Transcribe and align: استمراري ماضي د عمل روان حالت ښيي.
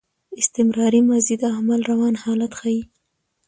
استمراري 0.39 1.01
ماضي 1.09 1.35
د 1.41 1.45
عمل 1.57 1.79
روان 1.91 2.13
حالت 2.23 2.51
ښيي. 2.59 2.81